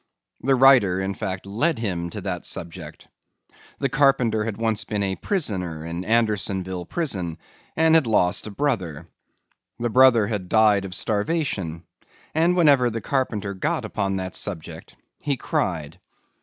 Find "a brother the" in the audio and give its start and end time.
8.47-9.91